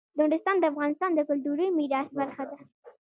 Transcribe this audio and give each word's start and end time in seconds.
نورستان 0.17 0.55
د 0.59 0.63
افغانستان 0.71 1.11
د 1.15 1.19
کلتوري 1.29 1.67
میراث 1.77 2.09
برخه 2.17 2.43
ده. 2.49 2.57